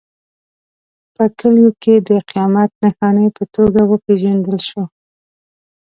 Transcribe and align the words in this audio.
په 1.15 1.23
کلیو 1.37 1.69
کې 1.81 1.93
د 2.07 2.09
قیامت 2.29 2.69
نښانې 2.83 3.27
په 3.37 3.43
توګه 3.55 3.81
وپېژندل 3.85 4.57
شو. 4.69 4.83